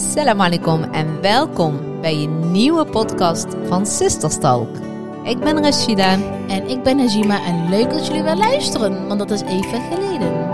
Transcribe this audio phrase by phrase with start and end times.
[0.00, 4.76] Assalamu alaikum en welkom bij een nieuwe podcast van Sisterstalk.
[5.24, 6.12] Ik ben Rashida.
[6.48, 10.48] En ik ben Najima en leuk dat jullie wel luisteren, want dat is even geleden.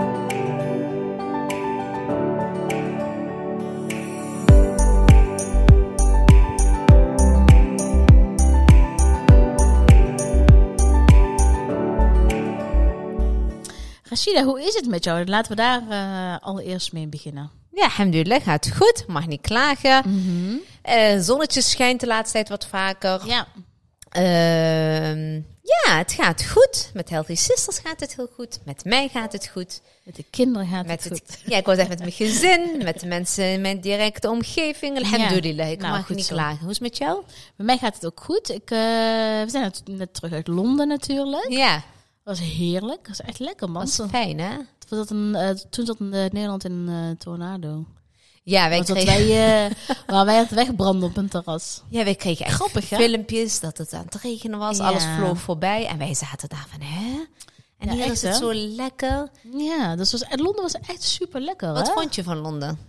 [14.03, 15.25] Rashida, hoe is het met jou?
[15.25, 17.57] Laten we daar eh, allereerst mee beginnen.
[17.77, 19.03] Ja, alhamdulillah, gaat goed.
[19.07, 20.03] Mag niet klagen.
[20.81, 23.21] Eh, zonnetje schijnt de laatste tijd wat vaker.
[23.27, 23.47] Ja.
[24.09, 26.91] Ehm, ja, het gaat goed.
[26.93, 28.59] Met Healthy Sisters gaat het heel goed.
[28.65, 29.81] Met mij gaat het goed.
[30.03, 31.51] Met de kinderen gaat Met het het, goed.
[31.51, 34.97] ja, ik wou zeggen met mijn gezin, met de mensen in mijn directe omgeving.
[34.97, 36.33] Alhamdulillah, ik Nou, mag goed niet zo.
[36.35, 36.59] klagen.
[36.59, 37.23] Hoe is het met jou?
[37.55, 38.49] Bij mij gaat het ook goed.
[38.49, 41.49] Ik, eh, we zijn net, terug uit Londen natuurlijk.
[41.51, 41.83] Ja,
[42.23, 43.07] was heerlijk.
[43.07, 43.83] was echt lekker, man.
[43.83, 44.55] is fijn, hè?
[44.89, 47.85] Was dat een, eh, toen zat in, eh, Nederland in een eh, tornado.
[48.43, 49.71] Ja, wij kregen, wij,
[50.07, 51.81] waar wij het wegbranden op een terras.
[51.89, 52.95] ja, wij kregen echt Grappig, hè?
[52.97, 54.77] filmpjes dat het aan het regenen was.
[54.77, 54.83] Ja.
[54.87, 55.85] Alles vloog voorbij.
[55.87, 57.23] En wij zaten daar van, hè?
[57.77, 58.37] En Ja, hier echt, is het hè?
[58.37, 59.29] zo lekker.
[59.57, 61.73] Ja, dus was, en Londen was echt super lekker.
[61.73, 61.93] Wat hè?
[61.93, 62.79] vond je van Londen?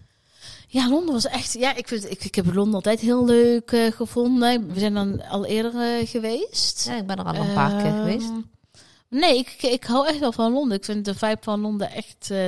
[0.68, 1.52] Ja, Londen was echt.
[1.52, 4.72] Ja, ik, vind, ik, ik heb Londen altijd heel leuk gevonden.
[4.72, 6.84] We zijn dan al eerder geweest.
[6.88, 8.30] Ja, ik ben er al een paar keer Ehm, geweest.
[9.08, 10.76] Nee, ik, ik hou echt wel van Londen.
[10.78, 12.30] Ik vind de vibe van Londen echt.
[12.30, 12.46] eh,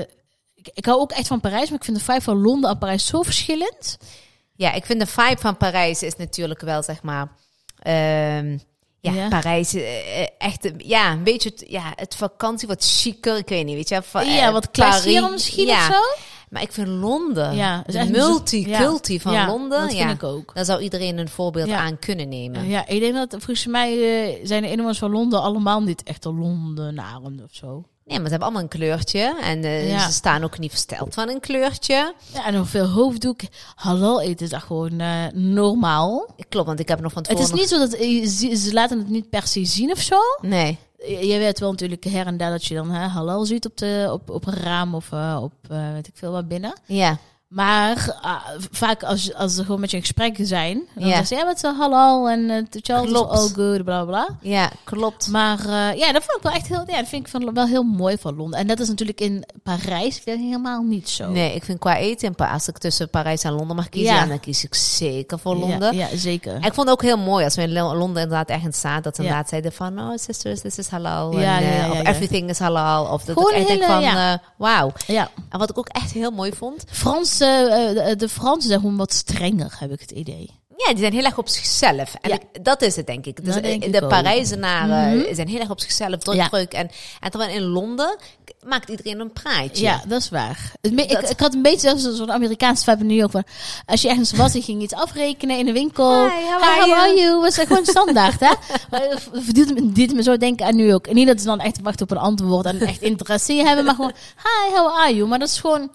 [0.55, 2.79] ik, ik hou ook echt van Parijs, maar ik vind de vibe van Londen en
[2.79, 3.99] Parijs zo verschillend.
[4.55, 7.29] Ja, ik vind de vibe van Parijs is natuurlijk wel, zeg maar...
[7.79, 8.59] ehm,
[9.01, 9.29] ja, Ja.
[9.29, 13.65] Parijs, eh, eh, echt, ja, een beetje het, ja, het vakantie wat chiquer, ik weet
[13.65, 14.03] niet, weet je.
[14.03, 15.89] va- ja, wat Parijs- misschien ja.
[15.89, 16.01] of zo.
[16.51, 20.29] Maar ik vind Londen, Ja, de echt- multiculti van Ja, Londen, dat ja, vind ik
[20.29, 20.55] ook.
[20.55, 21.79] daar zou iedereen een voorbeeld Ja.
[21.79, 22.69] aan kunnen nemen.
[22.69, 23.93] Ja, ik denk dat volgens mij
[24.33, 27.85] eh, zijn de inwoners van Londen allemaal niet echte Londenaren of zo.
[28.05, 30.07] Nee, maar ze hebben allemaal een kleurtje en eh, Ja.
[30.07, 32.15] ze staan ook niet versteld van een kleurtje.
[32.33, 33.41] Ja, en nog veel hoofddoek.
[33.75, 36.27] Halal eten is echt gewoon eh, normaal.
[36.49, 39.09] Klopt, want ik heb nog van Het tevoren is niet zo dat ze, laten het
[39.09, 40.17] niet per se zien of zo.
[40.41, 43.67] Nee, Je je weet wel natuurlijk her en daar dat je dan hè, halal ziet
[43.67, 46.73] op, de, op, op een raam of eh, op eh, weet ik veel wat binnen.
[46.87, 47.19] ja.
[47.51, 48.41] Maar ah,
[48.71, 51.09] vaak als, als ze gewoon met je in gesprek zijn, dan Ja.
[51.09, 53.31] zeggen ze ja, met z'n halal en het uh, child is Klopt.
[53.31, 54.29] all good, bla bla.
[54.41, 55.29] Ja, klopt.
[55.29, 57.67] Maar eh, ja, dat vond ik wel echt heel, ja, dat vind ik van, wel
[57.67, 58.59] heel mooi van Londen.
[58.61, 61.31] En dat is natuurlijk in Parijs weer helemaal niet zo.
[61.31, 64.27] Nee, ik vind qua eten, als ik tussen Parijs en Londen mag kiezen, Ja.
[64.27, 65.95] dan kies ik zeker voor Londen.
[65.97, 66.55] Ja, ja, zeker.
[66.55, 69.03] En ik vond het ook heel mooi als we in Lo- Londen inderdaad ergens zaten,
[69.03, 71.33] dat ze inderdaad zeiden van, oh sisters, this is halal.
[71.39, 73.05] En, eh, of everything is halal.
[73.07, 74.93] Of dat Gewoon ik echt denk van, eh, wauw.
[75.07, 78.81] Ja, En wat ik ook echt heel mooi vond, Frans, eh, eh, de, Fransen zijn
[78.81, 80.59] gewoon wat strenger, heb ik het idee.
[80.77, 82.15] ja, die zijn heel erg op zichzelf.
[82.21, 82.35] En Ja.
[82.35, 83.45] ik- dat is het denk ik.
[83.45, 84.07] Dus Dat denk eh, ik de.
[84.07, 85.35] Parijzenaren Mhm.
[85.35, 86.51] zijn heel erg op zichzelf, druk, Ja.
[86.51, 86.91] En,
[87.21, 88.17] en terwijl in Londen
[88.67, 89.83] maakt iedereen een praatje.
[89.85, 90.73] Ja, dat is waar.
[90.81, 93.45] Dat- Ik, ik had een beetje zelfs zo'n Amerikaanse vibe nu ook van.
[93.87, 96.25] Als je ergens was en ging iets afrekenen in de winkel.
[96.25, 97.41] Hi, how are how are you?
[97.41, 98.53] Was gewoon standaard, hè?
[98.91, 101.07] Me, dit me zo denken aan nu ook.
[101.07, 103.95] En niet dat ze dan echt wachten op een antwoord en echt interesse hebben, maar
[103.95, 105.29] gewoon, hi, how are you?
[105.29, 105.91] Maar dat is gewoon,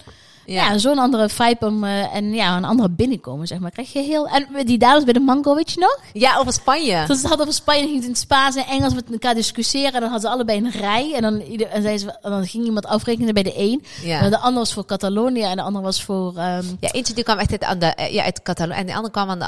[0.46, 3.72] ja, zo'n andere vibe om, eh, en ja, een andere binnenkomen, zeg maar.
[3.72, 6.00] Krijg je heel, en die dames bij de mango, weet je nog?
[6.14, 7.04] Ja, over Spanje.
[7.08, 9.94] Dat ze hadden over Spanje, ging het in het Spaans en Engels met elkaar discussiëren.
[9.94, 11.14] En dan hadden ze allebei een rij.
[11.16, 13.84] En dan, ieder, en zeiden ze, en dan ging iemand afrekenen bij de een.
[14.04, 14.30] Ja.
[14.30, 16.34] De ander was voor Catalonië en de ander was voor...
[16.38, 19.12] ehm Ja, eentje die kwam echt uit, de, eh, ja, uit Catalonië en de andere
[19.14, 19.40] kwam aan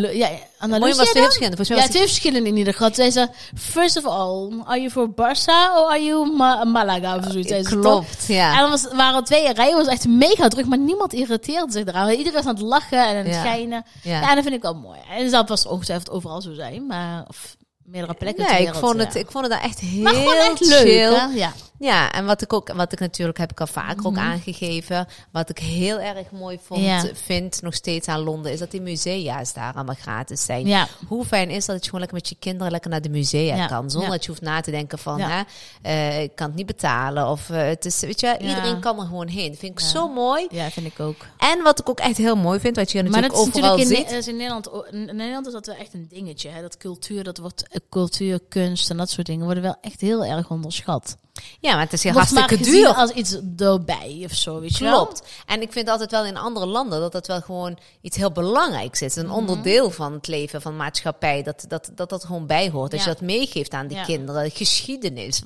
[0.00, 0.08] de...
[0.08, 1.64] uh, ja, Mooi Andalusië was twee verschillende.
[1.64, 2.94] Ja, twee verschillen in ieder geval.
[2.94, 7.24] Zei ze, first of all, are you for Barça or are you Ma- Malaga of
[7.28, 7.48] zoiets?
[7.48, 7.62] zei?
[7.62, 8.52] Klopt, ja.
[8.52, 12.08] En dan was, waren twee rijen, was echt mega druk, maar niemand irriteerde zich eraan.
[12.10, 13.40] Iedereen was aan het lachen en aan het Ja.
[13.40, 13.84] schijnen.
[14.02, 14.20] Ja.
[14.20, 14.34] Ja.
[14.34, 14.98] dat vind ik wel mooi.
[15.10, 17.56] En dat was ongetwijfeld overal zo zijn, maar of
[17.90, 18.44] meerdere plekken.
[18.44, 19.04] Nee, ik vond, ja.
[19.04, 20.78] het, ik vond het daar echt heel maar echt leuk.
[20.78, 21.36] chill.
[21.38, 21.52] Ja.
[21.78, 25.48] Ja, en wat ik ook, wat ik natuurlijk heb ik al vaker ook aangegeven, wat
[25.50, 27.04] ik heel erg mooi vond, Ja.
[27.24, 30.66] vind nog steeds aan Londen, is dat die musea's daar allemaal gratis zijn.
[30.66, 30.88] Ja.
[31.06, 33.66] Hoe fijn is dat dat je gewoon lekker met je kinderen lekker naar de musea
[33.66, 35.42] kan, zonder dat je hoeft na te denken van, hè,
[35.82, 39.06] eh, ik kan het niet betalen of eh, het is, weet je, iedereen kan er
[39.06, 39.48] gewoon heen.
[39.50, 40.46] Dat vind ik zo mooi.
[40.50, 41.26] ja, vind ik ook.
[41.38, 43.76] En wat ik ook echt heel mooi vind, wat je Maar natuurlijk dat is overal
[43.76, 44.18] natuurlijk in, ziet.
[44.18, 46.48] Is in Nederland, in Nederland is dat wel echt een dingetje.
[46.48, 46.60] Hè?
[46.60, 50.50] Dat cultuur, dat wordt cultuur, kunst en dat soort dingen worden wel echt heel erg
[50.50, 51.16] onderschat.
[51.60, 52.88] Ja, maar het is heel Wordt hartstikke duur.
[52.94, 55.04] als iets erbij of zo, weet je wel?
[55.04, 55.22] Klopt.
[55.46, 59.02] En ik vind altijd wel in andere landen dat dat wel gewoon iets heel belangrijks
[59.02, 59.16] is.
[59.16, 59.34] Een Mhm.
[59.34, 61.42] onderdeel van het leven van maatschappij.
[61.42, 62.90] Dat dat, dat, dat gewoon bijhoort.
[62.90, 63.06] Dat Ja.
[63.06, 64.04] je dat meegeeft aan die Ja.
[64.04, 64.50] kinderen.
[64.50, 65.42] Geschiedenis.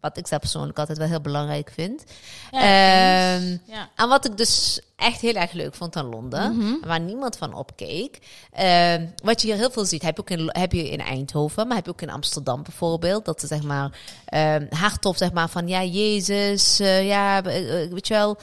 [0.00, 2.04] Wat ik zelf persoonlijk altijd wel heel belangrijk vind.
[2.50, 3.56] Ja, Ehm,
[3.96, 6.56] en wat ik dus echt heel erg leuk vond aan Londen.
[6.56, 6.86] Mhm.
[6.86, 8.18] Waar niemand van opkeek.
[8.52, 11.66] Ehm, wat je hier heel veel ziet, heb je ook in, heb je in Eindhoven,
[11.66, 13.24] maar heb je ook in Amsterdam bijvoorbeeld.
[13.24, 17.90] Dat ze zeg maar ehm hardop zeg maar van ja, Jezus, eh, ja, eh, eh,
[17.92, 18.36] weet je wel,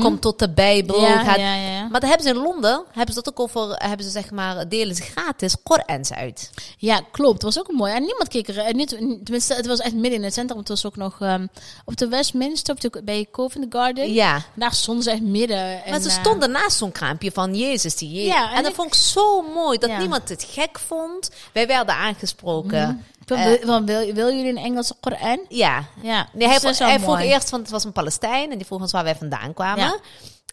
[0.00, 1.00] kom tot de Bijbel.
[1.00, 1.80] Ja, gaat- ja, ja.
[1.88, 4.68] Maar dat hebben ze in Londen, hebben ze dat ook over, hebben ze zeg maar,
[4.68, 6.50] delen ze gratis Korans uit.
[6.78, 7.42] Ja, klopt.
[7.42, 7.92] Het was ook mooi.
[7.92, 8.74] En niemand keek er.
[8.74, 8.88] Niet,
[9.24, 10.58] tenminste, het was echt midden in het centrum.
[10.58, 11.46] Het was ook nog ehm,
[11.84, 14.12] op de Westminster, op de, bij Covent Garden.
[14.12, 14.42] Ja.
[14.54, 15.84] Daar stonden ze echt midden.
[15.92, 17.96] Maar ze eh, stonden naast zo'n kraampje van Jezus.
[17.96, 18.32] Die Jezus.
[18.32, 19.78] Ja, en, en dat ik- vond ik zo mooi.
[19.78, 19.98] Dat Ja.
[19.98, 21.30] niemand het gek vond.
[21.52, 23.04] Wij werden aangesproken.
[23.26, 25.40] van, eh, wil, van, wil, wil jullie een Engelse Koran?
[25.48, 25.84] Ja.
[26.02, 26.60] Ja, Nee, hij,
[27.00, 28.50] vroeg eerst, want het was een Palestijn.
[28.50, 29.84] En die vroeg ons waar wij vandaan kwamen.
[29.84, 29.96] Ja.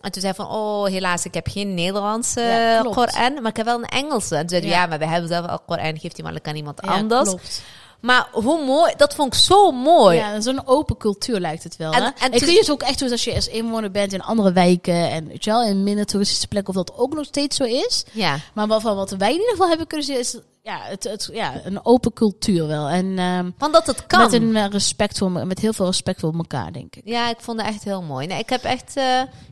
[0.01, 2.81] En toen zei van, oh helaas, ik heb geen Nederlandse Ja.
[2.81, 3.33] Koran.
[3.33, 4.35] Maar ik heb wel een Engelse.
[4.35, 4.81] En toen zei hij, Ja.
[4.81, 6.00] ja, maar we hebben zelf al Koran.
[6.00, 7.27] Geeft hij maar aan iemand anders.
[7.30, 7.62] klopt.
[7.99, 10.17] Maar hoe mooi, dat vond ik zo mooi.
[10.17, 11.91] Ja, zo'n open cultuur lijkt het wel.
[11.91, 12.09] En- hè?
[12.19, 15.09] en kun je het ook echt doen als je als inwoner bent in andere wijken
[15.09, 18.03] en weet je wel, in minder toeristische plekken, of dat ook nog steeds zo is.
[18.11, 18.37] Ja.
[18.53, 21.53] Maar wat, wat wij in ieder geval hebben kunnen zien, is ja, het, het, ja,
[21.63, 22.88] een open cultuur wel.
[22.88, 24.19] En ehm, Want dat het kan.
[24.19, 27.01] met, een eh, respect voor, me- met heel veel respect voor elkaar, denk ik.
[27.06, 28.27] Ja, ik vond het echt heel mooi.
[28.27, 29.03] Nee, ik heb echt, eh,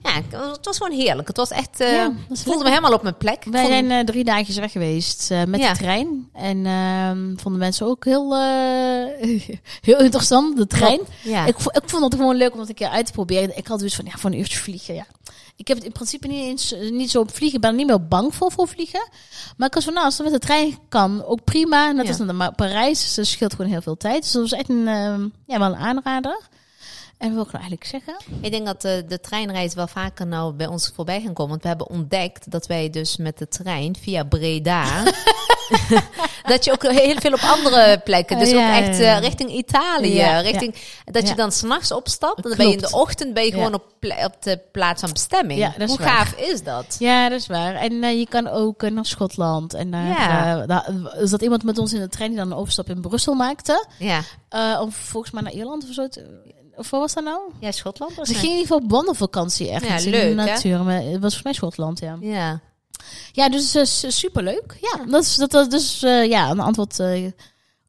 [0.04, 1.28] ja, het was gewoon heerlijk.
[1.28, 3.46] Het was echt, eh, Ja, voelde me helemaal op mijn plek.
[3.46, 5.72] Ik Wij vond- zijn drie dagjes weg geweest met Ja.
[5.72, 6.30] de trein.
[6.34, 8.36] En ehm, vonden mensen ook heel,
[9.82, 11.00] heel interessant, de trein.
[11.24, 11.42] Ja.
[11.46, 13.58] Ik, ik vond het gewoon leuk om dat een keer uit te proberen.
[13.58, 15.06] Ik had dus van, ja, voor een uurtje vliegen, ja.
[15.58, 17.56] Ik heb het in principe niet, eens, niet zo op vliegen.
[17.56, 19.10] Ik ben er niet meer bang voor, voor vliegen.
[19.58, 21.92] Maar ik was van, nou, als het met de trein kan, ook prima.
[21.92, 22.24] Net Ja.
[22.26, 24.22] als naar Parijs, dus dat scheelt gewoon heel veel tijd.
[24.22, 26.40] Dus dat was echt een, ehm, ja, wel een aanrader.
[27.18, 28.16] En wil ik nou eigenlijk zeggen?
[28.42, 31.50] Ik denk dat de, de treinreis wel vaker nou bij ons voorbij gaan komen.
[31.50, 35.04] Want we hebben ontdekt dat wij dus met de trein via Breda...
[36.52, 38.40] dat je ook heel veel op andere plekken...
[38.40, 40.14] Dus Ja, ook echt eh, richting Italië.
[40.14, 40.76] Ja, richting,
[41.06, 42.44] Dat je dan s'nachts opstapt.
[42.44, 43.84] Dan ben je in de ochtend ben je gewoon op,
[44.24, 45.60] op de plaats van bestemming.
[45.60, 46.16] Ja, dat is Hoe waar.
[46.16, 46.96] gaaf is dat?
[47.00, 47.76] Ja, dat is waar.
[47.76, 49.74] En eh, je kan ook eh, naar Schotland.
[49.74, 53.02] En daar is dat iemand met ons in de trein die dan een overstap in
[53.02, 53.86] Brussel maakte.
[54.00, 54.22] Ja,
[54.82, 56.08] om volgens mij naar Ierland of zo.
[56.08, 57.40] te- of wat was dat nou?
[57.60, 58.28] ja Schotland Ze het.
[58.30, 60.34] ging in ieder geval op wandelvakantie ergens Ja, in de leuk, hè?
[60.54, 60.80] natuur.
[60.84, 62.18] Maar het was volgens mij Schotland, ja.
[62.20, 62.60] Ja.
[63.32, 64.78] Ja, dus uh, superleuk.
[64.82, 67.32] Ja, dat is, dat, dat dus eh, ja, een antwoord eh,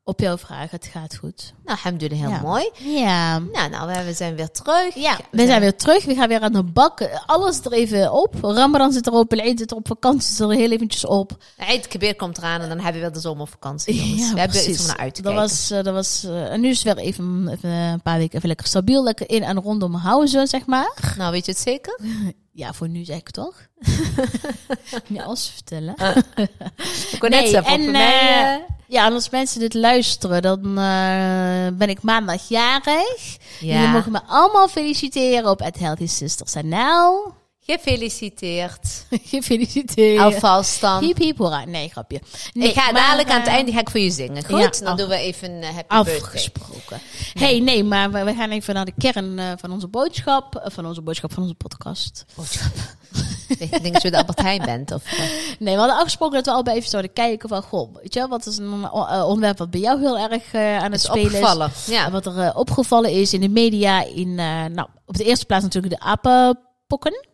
[0.04, 0.70] op jouw vraag.
[0.70, 1.52] Het gaat goed.
[1.64, 2.40] Nou, hem doen heel Ja.
[2.40, 2.70] mooi.
[2.78, 3.38] Ja.
[3.38, 4.94] Nou, nou, we- we zijn weer terug.
[4.94, 6.04] Ja, we zijn weer terug.
[6.04, 7.08] We gaan weer aan de bak.
[7.26, 8.34] Alles er even op.
[8.42, 9.32] Ramadan zit erop.
[9.32, 9.86] Eid zit er op.
[9.86, 11.36] Vakantie zit er heel eventjes op.
[11.56, 13.94] Het Kabir komt eraan en dan hebben we weer de zomervakantie.
[13.94, 14.32] jongens.
[14.32, 16.68] we hebben iets om naar uit te dat was, eh, dat was, eh, en nu
[16.68, 19.02] is het weer even, even een paar weken even lekker stabiel.
[19.02, 21.14] Lekker in en rondom huizen, zeg maar.
[21.18, 21.98] Nou, weet je het zeker?
[22.58, 23.54] Ja, voor nu zeg ik toch?
[25.06, 25.94] Niet alles vertellen.
[27.12, 28.18] Ik kon net Nee, zeggen, en, voor mij...
[28.20, 33.36] eh, eh, Ja, en als mensen dit luisteren, dan eh, ben ik maandag jarig.
[33.60, 33.74] ja.
[33.74, 37.32] Jullie mogen me allemaal feliciteren op het Healthy Sisters NL.
[37.72, 39.06] Gefeliciteerd.
[39.32, 40.20] Gefeliciteerd.
[40.22, 41.04] Alvast dan.
[41.04, 41.64] Hiep hiep hoera.
[41.64, 42.20] Nee, grapje.
[42.52, 44.44] Nee, ik ga maar, dadelijk aan het eh, einde ga ik voor je zingen.
[44.44, 46.16] Goed, ja, dan af- doen we even een happy birthday.
[46.20, 47.00] Afgesproken.
[47.32, 50.56] hey, nee, maar we, we gaan even naar de kern eh, van onze boodschap.
[50.56, 52.24] eh, van onze boodschap, van onze podcast.
[52.34, 52.72] Boodschap.
[53.58, 54.92] ik denk dat je de Albert Heijn bent.
[54.92, 55.18] Of, eh,
[55.58, 57.62] Nee, we hadden afgesproken dat we al bij even zouden kijken van...
[57.62, 60.76] Goh, weet je wel, wat is een eh, onderwerp wat bij jou heel erg eh,
[60.76, 61.86] aan het is spelen is?
[61.86, 62.10] Ja.
[62.10, 64.04] Wat er eh, opgevallen is in de media.
[64.04, 67.26] In, eh, nou, op de eerste plaats natuurlijk de apenpokken.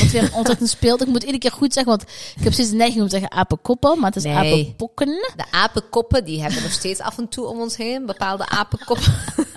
[0.00, 1.00] Wat weer ontzettend speelt.
[1.00, 3.32] Ik moet iedere keer goed zeggen, want ik heb steeds de neiging om te zeggen
[3.32, 3.98] apenkoppen.
[3.98, 4.34] Maar het is Nee.
[4.34, 5.06] apenpokken.
[5.36, 8.06] De apenkoppen, die hebben we nog steeds af en toe om ons heen.
[8.06, 9.12] Bepaalde apenkoppen.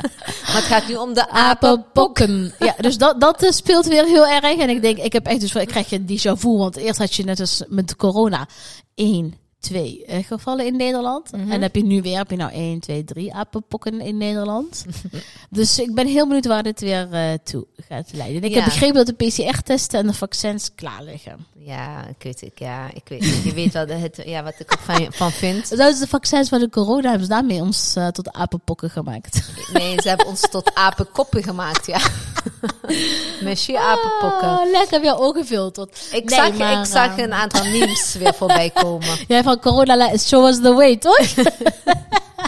[0.46, 2.24] maar het gaat nu om de apenpokken.
[2.26, 2.54] Apenpokken.
[2.60, 4.58] Ja, dus dat, dat eh, speelt weer heel erg.
[4.58, 6.58] En ik denk, ik heb echt dus, ik krijg je een déjà vu.
[6.58, 8.48] Want eerst had je net als met corona
[8.96, 9.34] één,
[9.66, 11.32] twee eh, gevallen in Nederland.
[11.32, 11.52] Mhm.
[11.52, 14.86] En heb je nu weer, heb je nou één, twee, drie apenpokken in Nederland.
[15.50, 18.38] dus ik ben heel benieuwd waar dit weer eh, toe gaat leiden.
[18.42, 18.56] En ik Ja.
[18.62, 21.46] heb begrepen dat de PCR-testen en de vaccins klaar liggen.
[21.58, 22.52] Ja, ik weet het.
[22.56, 25.78] Ja, ik weet, je weet wel de, het, ja, wat ik ervan van vind.
[25.78, 29.50] Dat is de vaccins van de corona, hebben ze daarmee ons eh, tot apenpokken gemaakt.
[29.74, 32.00] Nee, ze hebben ons tot apenkoppen gemaakt, ja.
[33.42, 34.48] Monsieur apenpokken.
[34.50, 36.08] Ah, lekker weer ongefilterd.
[36.12, 39.18] Ik Nee, zag, maar, ik zag eh, een aantal memes weer voorbij komen.
[39.28, 41.20] Jij van corona, show us the way, toch?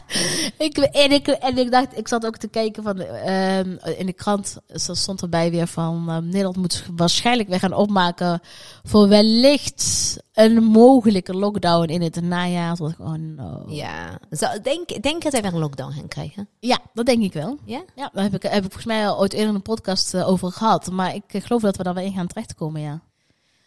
[0.58, 4.14] ik, en, ik, en ik dacht, ik zat ook te kijken van, ehm, in de
[4.14, 8.42] krant zo stond erbij weer van, ehm, Nederland moet waarschijnlijk weer gaan opmaken
[8.84, 12.76] voor wellicht een mogelijke lockdown in het najaar.
[12.76, 13.64] Toen ik, oh no.
[13.68, 16.48] Ja, Zou, denk, denk dat wij weer een lockdown gaan krijgen.
[16.60, 17.58] Ja, dat denk ik wel.
[17.66, 17.84] Ja?
[17.96, 20.52] Ja, daar heb ik, heb ik volgens mij al ooit eerder een podcast eh, over
[20.52, 20.92] gehad.
[20.92, 23.02] Maar ik geloof dat we daar wel in gaan terechtkomen, ja.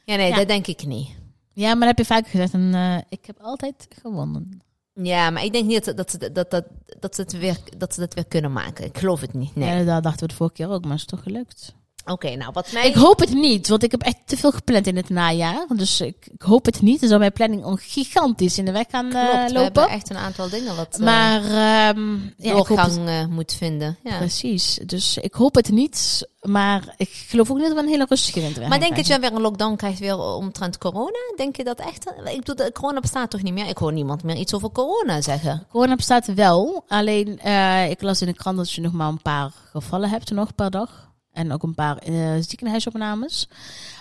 [0.05, 0.37] Ja, nee, Ja.
[0.37, 1.09] dat denk ik niet.
[1.53, 4.63] Ja, maar dat heb je vaker gezegd en eh, ik heb altijd gewonnen.
[5.03, 6.65] Ja, maar ik denk niet dat, dat, dat, dat,
[7.01, 8.85] dat, ze het weer, dat ze dat weer kunnen maken.
[8.85, 9.57] Ik geloof het niet.
[9.57, 9.79] Nee.
[9.79, 11.75] Ja, dat dachten we de vorige keer ook, maar het is toch gelukt.
[12.07, 12.87] Oké, nou wat mij...
[12.87, 15.67] Ik hoop het niet, want ik heb echt te veel gepland in het najaar.
[15.77, 17.01] Dus ik, ik hoop het niet.
[17.01, 19.63] Dan zou mijn planning al gigantisch in de weg gaan eh, Klopt, we lopen.
[19.63, 23.27] hebben echt een aantal dingen wat eh, Maar ehm ja, ik hoop het, doorgang eh,
[23.27, 23.99] moet vinden.
[24.05, 24.17] Ja.
[24.17, 24.79] precies.
[24.87, 26.29] Dus ik hoop het niet.
[26.41, 29.07] Maar ik geloof ook niet dat we een hele rustige winter Maar denk je dat
[29.07, 31.19] je weer een lockdown krijgt weer omtrent corona?
[31.37, 32.13] Denk je dat echt?
[32.25, 33.69] Ik bedoel, corona bestaat toch niet meer?
[33.69, 35.67] Ik hoor niemand meer iets over corona zeggen.
[35.71, 36.85] Corona bestaat wel.
[36.89, 40.31] Alleen, eh, ik las in de krant dat je nog maar een paar gevallen hebt
[40.31, 41.10] nog per dag.
[41.33, 43.49] En ook een paar eh, ziekenhuisopnames.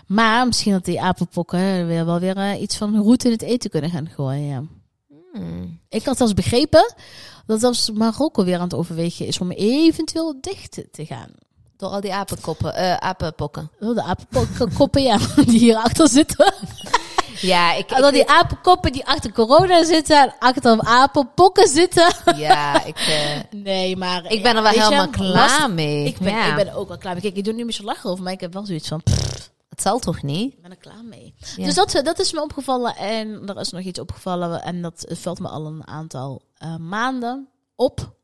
[0.08, 3.70] Maar misschien dat die apenpokken weer wel weer eh, iets van roet in het eten
[3.70, 4.48] kunnen gaan gooien.
[4.48, 4.64] Ja.
[5.34, 5.80] Hmm.
[5.90, 6.94] Ik had zelfs begrepen
[7.46, 11.30] dat zelfs Marokko weer aan het overwegen is om eventueel dicht te gaan.
[11.78, 13.72] Door al die apenkoppen, eh, apenpokken.
[13.80, 16.54] Oh, de apenkoppen, ja, die hierachter zitten.
[17.42, 22.14] Ja, ik, En dat die apenkoppen die achter corona zitten en achter apenpokken zitten.
[22.36, 24.26] ja, ik, eh, Nee, maar...
[24.32, 26.06] ik ben er wel je, helemaal klaar lastig- mee.
[26.06, 26.50] Ik ben, ja.
[26.58, 27.22] ik ben ook wel klaar mee.
[27.22, 29.04] Kijk, ik doe meer zo lachen over, maar ik heb wel zoiets van...
[29.04, 30.54] pff, Het zal toch niet?
[30.54, 31.34] ik ben er klaar mee.
[31.56, 31.66] Ja.
[31.66, 32.96] Dus dat, dat is me opgevallen.
[32.96, 34.62] En er is nog iets opgevallen.
[34.64, 38.16] En dat valt me al een aantal eh, maanden op.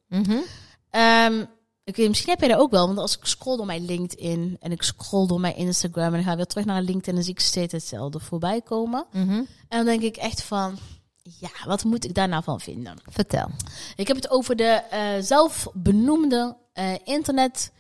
[0.89, 1.45] Ehm,
[1.86, 2.88] ik weet, misschien heb jij dat ook wel.
[2.88, 6.06] Want als ik scroll door mijn LinkedIn en ik scroll door mijn Instagram...
[6.06, 7.10] en dan ga ik weer terug naar LinkedIn...
[7.10, 9.06] en dan zie ik steeds hetzelfde voorbij komen.
[9.12, 9.32] Mhm.
[9.32, 10.77] En dan denk ik echt van...
[11.22, 12.98] Ja, wat moet ik daar nou van vinden?
[13.06, 13.50] Vertel.
[13.96, 17.72] Ik heb het over de eh, zelfbenoemde eh, internet...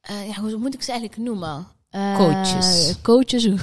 [0.00, 1.66] eh, ja, hoe moet ik ze eigenlijk noemen?
[1.94, 2.94] Eh, Coaches.
[3.02, 3.58] Coaches, eh,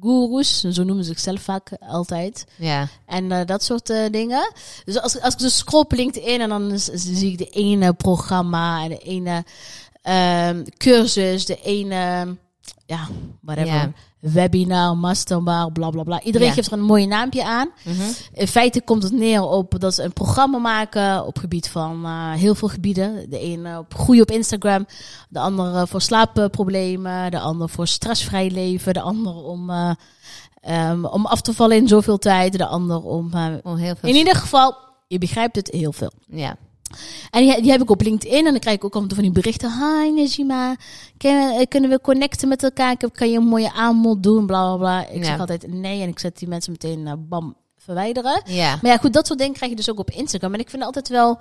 [0.00, 2.46] gurus, zo noemen ze zichzelf vaak altijd.
[2.56, 2.88] Ja.
[3.06, 4.52] En eh, dat soort dingen.
[4.84, 8.82] Dus als, als ik dus scroll op LinkedIn en dan zie ik de ene programma
[8.82, 9.44] en de ene
[10.02, 12.36] ehm, cursus, de ene,
[12.86, 13.08] ja,
[13.40, 13.92] whatever, Ja.
[14.20, 16.22] Webinar, masterbar, bla bla bla.
[16.22, 16.52] Iedereen Ja.
[16.52, 17.68] geeft er een mooie naampje aan.
[17.84, 18.02] Mhm.
[18.32, 22.32] In feite komt het neer op dat ze een programma maken op gebied van eh,
[22.32, 23.30] heel veel gebieden.
[23.30, 24.86] De ene op groei op Instagram,
[25.28, 29.90] de andere voor slaapproblemen, de andere voor stressvrij leven, de andere om, eh,
[30.60, 33.32] ehm, om af te vallen in zoveel tijd, de andere om.
[33.32, 34.08] eh, Oh, heel veel.
[34.10, 36.12] in ieder geval, je begrijpt het heel veel.
[36.26, 36.56] Ja.
[37.30, 39.32] En die, die heb ik op LinkedIn en dan krijg ik ook toe van die
[39.32, 39.70] berichten.
[39.72, 40.76] Hi Najima,
[41.16, 42.96] Ken- kunnen we connecten met elkaar?
[43.12, 44.46] Kan je een mooie aanbod doen?
[44.46, 45.06] Bla bla bla.
[45.06, 45.24] Ik Ja.
[45.24, 48.42] zeg altijd nee en ik zet die mensen meteen eh, bam verwijderen.
[48.44, 48.78] Ja.
[48.82, 50.54] Maar ja, goed, dat soort dingen krijg je dus ook op Instagram.
[50.54, 51.38] En ik vind het altijd wel.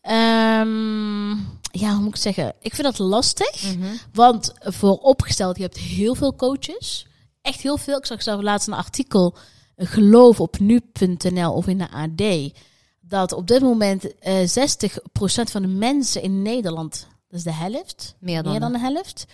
[0.00, 1.28] ehm,
[1.70, 2.52] ja, hoe moet ik zeggen?
[2.60, 3.62] Ik vind dat lastig.
[3.76, 3.86] Mhm.
[4.12, 7.06] Want vooropgesteld, je hebt heel veel coaches.
[7.42, 7.96] Echt heel veel.
[7.98, 9.36] Ik zag zelf laatst een artikel.
[9.76, 12.52] eh, geloof op nu.nl of in de AD.
[13.08, 18.14] Dat op dit moment eh 60% van de mensen in Nederland, dat is de helft,
[18.18, 18.50] Meer dan.
[18.52, 19.26] meer dan de helft,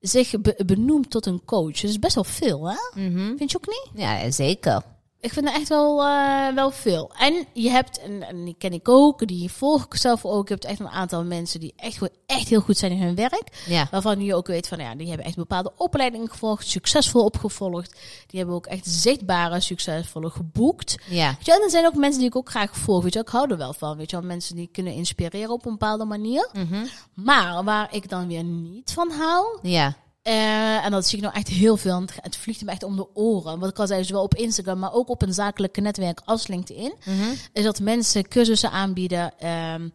[0.00, 1.80] zich be- benoemt tot een coach.
[1.80, 2.76] Dat is best wel veel, hè?
[3.00, 3.36] Mhm.
[3.36, 3.90] Vind je ook niet?
[4.02, 4.82] Ja, zeker.
[5.26, 7.10] Ik vind het echt wel, eh, wel veel.
[7.18, 10.48] En je hebt, en, en die ken ik ook, die volg ik zelf ook.
[10.48, 13.62] Je hebt echt een aantal mensen die echt, echt heel goed zijn in hun werk.
[13.66, 13.88] Ja.
[13.90, 17.92] Waarvan je ook weet van, ja, die hebben echt bepaalde opleidingen gevolgd, succesvol opgevolgd.
[18.26, 20.96] Die hebben ook echt zichtbare, succesvolle geboekt.
[21.08, 21.34] Ja.
[21.36, 23.02] Weet je, en er zijn ook mensen die ik ook graag volg.
[23.02, 23.96] Weet je, ik hou er wel van.
[23.96, 26.48] Weet je, mensen die kunnen inspireren op een bepaalde manier.
[26.52, 26.84] Mhm.
[27.14, 29.96] Maar waar ik dan weer niet van hou, Ja.
[30.26, 32.04] Eh, en dat zie ik nou echt heel veel.
[32.20, 33.58] Het vliegt me echt om de oren.
[33.58, 36.94] Wat ik al zei, zowel op Instagram, maar ook op een zakelijke netwerk als LinkedIn.
[37.04, 37.28] Mhm.
[37.52, 39.32] Is dat mensen cursussen aanbieden.
[39.38, 39.88] ehm,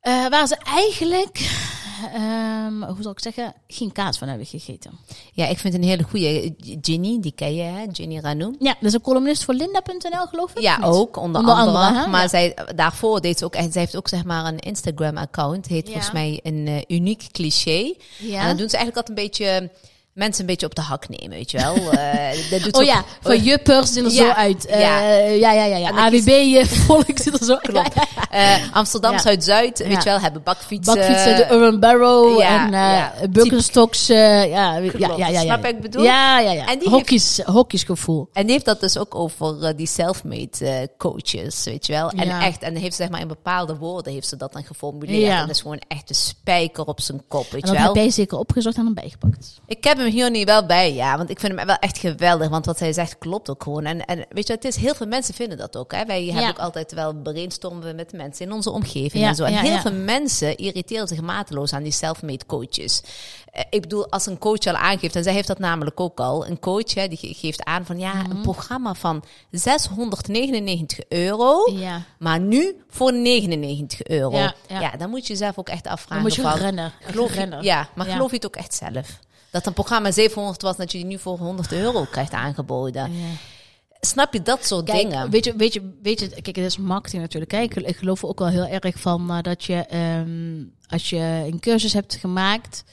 [0.00, 1.38] eh, waar ze eigenlijk,
[2.14, 4.90] ehm, hoe zal ik zeggen, geen kaas van hebben gegeten.
[5.32, 7.84] Ja, ik vind een hele goede Ginny, die ken je, hè?
[7.92, 8.54] Ginny Ranu.
[8.58, 10.60] Ja, dat is een columnist voor Linda.nl, geloof ik.
[10.62, 12.06] Ja, ook, onder, Onder andere.
[12.08, 12.28] maar Ja.
[12.28, 15.66] zij, daarvoor deed ze ook echt, zij heeft ook zeg maar een Instagram-account.
[15.66, 15.92] Heet Ja.
[15.92, 17.94] volgens mij een eh, uniek cliché.
[18.18, 18.40] Ja.
[18.40, 19.70] En dan doen ze eigenlijk altijd een beetje
[20.20, 21.74] mensen een beetje op de hak nemen, weet je wel.
[21.74, 24.66] Eh, dat doet Oh ja, van juppers zien er Ja, zo uit.
[24.66, 25.52] Eh, ja.
[25.52, 25.90] ja, ja, ja.
[25.90, 27.94] AWB eh, volk ziet er zo Klopt.
[28.30, 29.18] Eh, Amsterdam.
[29.18, 30.94] Zuid-Zuid, weet je wel, hebben bakfietsen.
[30.94, 34.06] Bakfietsen, de Urban Barrow en eh Birkenstocks.
[34.06, 35.40] ja, ja, ja, ja, ja.
[35.40, 36.02] Snap je ik bedoel?
[36.02, 36.66] Ja, ja, ja.
[36.66, 38.28] En die Hokjes, hokjesgevoel.
[38.32, 42.10] En die heeft dat dus ook over die self-made coaches, weet je wel.
[42.10, 45.22] En echt, en heeft ze, zeg maar in bepaalde woorden heeft ze dat dan geformuleerd.
[45.22, 45.40] Ja.
[45.40, 47.84] En dat is gewoon echt de spijker op zijn kop, weet En je dat wel.
[47.84, 49.60] heb jij zeker opgezocht en dan bijgepakt.
[49.66, 51.16] Ik heb hem hier niet wel bij, ja.
[51.16, 52.48] Want ik vind hem wel echt geweldig.
[52.48, 53.84] Want wat hij zegt klopt ook gewoon.
[53.84, 55.92] En, en weet je, het is heel veel mensen vinden dat ook.
[55.92, 56.04] Hè.
[56.04, 59.44] Wij hebben ook altijd wel brainstormen met mensen in onze omgeving Ja, en zo.
[59.44, 63.02] En ja, heel veel mensen irriteren zich mateloos aan die self-made coaches.
[63.52, 66.46] Eh, ik bedoel, als een coach al aangeeft, en zij heeft dat namelijk ook al.
[66.46, 68.30] Een coach hè, die ge- geeft aan van ja, Mhm.
[68.30, 71.72] een programma van 699 euro.
[72.18, 74.36] Maar nu voor 99 euro.
[74.68, 76.14] Ja, dan moet je jezelf ook echt afvragen.
[76.14, 76.92] Dan moet je van, rennen.
[77.00, 79.18] Geloof je, ja, maar geloof je het ook echt zelf?
[79.50, 83.12] Dat een programma 700 was, dat je die nu voor 100 euro krijgt aangeboden.
[83.12, 83.26] Ja.
[84.00, 85.30] Snap je dat soort Kijk, dingen?
[85.30, 87.50] weet je, weet je, weet je, kijk, het is marketing natuurlijk.
[87.50, 91.16] Kijk, ik geloof er ook wel heel erg van eh, dat je, ehm, als je
[91.52, 92.84] een cursus hebt gemaakt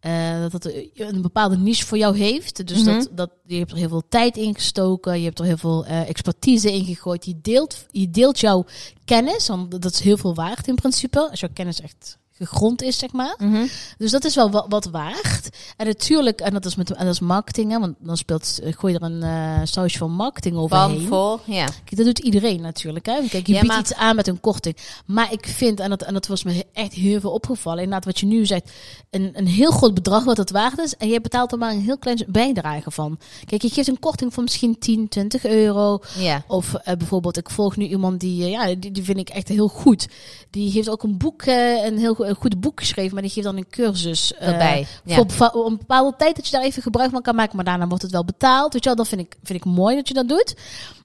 [0.00, 2.66] eh, dat het een bepaalde niche voor jou heeft.
[2.66, 2.84] Dus Mhm.
[2.98, 5.18] dat, dat, je hebt er heel veel tijd in gestoken.
[5.18, 7.24] Je hebt er heel veel eh, expertise in gegooid.
[7.24, 8.64] Je deelt, je deelt jouw
[9.04, 9.48] kennis.
[9.48, 11.30] Want dat is heel veel waard in principe.
[11.30, 13.34] Als jouw kennis echt gegrond is, zeg maar.
[13.38, 13.66] Mhm.
[13.98, 15.48] Dus dat is wel wat, wat waard.
[15.76, 18.72] En natuurlijk, en dat is met en dat is marketing, hè, want dan speelt, eh,
[18.72, 21.06] gooi je er een eh sausje van marketing Van overheen.
[21.06, 21.64] voor, ja.
[21.64, 23.06] Kijk, dat doet iedereen natuurlijk.
[23.06, 23.20] Hè?
[23.28, 24.76] Kijk, je Ja, biedt maar- iets aan met een korting.
[25.06, 28.20] Maar ik vind, en dat, en dat was me echt heel veel opgevallen, inderdaad wat
[28.20, 28.70] je nu zegt,
[29.10, 30.96] een, een heel groot bedrag wat het waard is.
[30.96, 33.18] En je betaalt er maar een heel klein bijdrage van.
[33.44, 35.98] Kijk, je geeft een korting van misschien 10, 20 euro.
[36.18, 36.44] Ja.
[36.48, 39.68] Of eh, bijvoorbeeld, ik volg nu iemand die, ja, die, die vind ik echt heel
[39.68, 40.08] goed.
[40.50, 43.46] Die heeft ook een boek, een heel go- een goed boek geschreven, maar die geeft
[43.46, 44.86] dan een cursus eh, Erbij.
[45.04, 45.24] Ja.
[45.26, 48.02] Voor een bepaalde tijd dat je daar even gebruik van kan maken, maar daarna wordt
[48.02, 48.72] het wel betaald.
[48.72, 50.54] Weet je wel, dat vind ik, vind ik mooi dat je dat doet.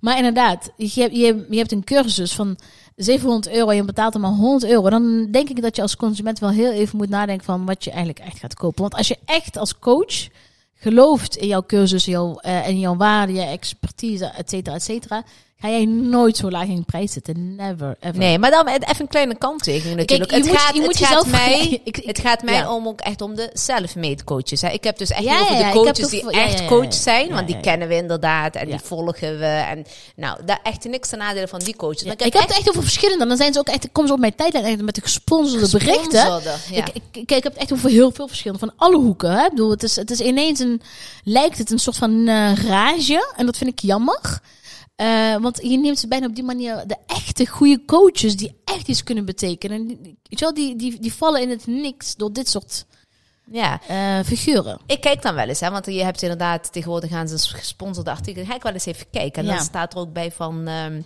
[0.02, 2.58] Maar inderdaad, je, hebt- je, je hebt een cursus van
[2.96, 4.90] 700 euro en je betaalt er maar 100 euro.
[4.90, 7.90] Dan denk ik dat je als consument wel heel even moet nadenken van wat je
[7.90, 8.82] eigenlijk echt gaat kopen.
[8.82, 10.28] Want als je echt als coach
[10.76, 15.24] gelooft in jouw cursus, jouw, eh, in jouw waarde, je expertise, et cetera, et cetera,
[15.60, 17.56] ga jij nooit zo laag in prijs zitten.
[17.56, 18.18] Never, ever.
[18.18, 20.30] Nee, maar dan even een kleine kanttekening natuurlijk.
[20.32, 22.74] je het moet- gaat, moet het gaat mij, Ik- ik- het gaat mij ja.
[22.74, 24.62] om ook echt om de self-made coaches.
[24.62, 24.70] Hè.
[24.70, 27.60] Ik heb dus echt Ja, over ja, de coaches die echt coach zijn, want die
[27.60, 29.46] kennen we inderdaad en die volgen we.
[29.46, 29.86] En
[30.16, 32.04] nou, daar echt niks ten nadele van die coaches.
[32.04, 33.28] Maar ik heb het echt over verschillende.
[33.28, 36.20] Dan zijn ze ook echt, komen ze op mijn tijdlijn echt met de gesponsorde berichten.
[36.20, 36.56] Gesponsorde.
[36.72, 39.32] Ik, ik, ik, ik heb het echt over heel veel verschillende, van alle hoeken.
[39.32, 39.44] Hè?
[39.44, 40.82] Ik bedoel, het is, het is ineens een,
[41.24, 43.34] lijkt het een soort van eh, rage.
[43.36, 44.40] En dat vind ik jammer.
[44.98, 48.88] Eh, want je neemt ze bijna op die manier de echte goede coaches die echt
[48.88, 49.78] iets kunnen betekenen.
[49.80, 52.86] En die- Weet je wel, die, die, die vallen in het niks door dit soort
[53.52, 53.80] ja.
[53.88, 54.80] eh, figuren.
[54.86, 58.48] Ik kijk dan wel eens, hè, want je hebt inderdaad tegenwoordig gaan ze gesponsorde artikelen.
[58.48, 59.42] Ga ik wel eens even kijken.
[59.44, 59.56] En Ja.
[59.56, 61.02] dan staat er ook bij van ehm,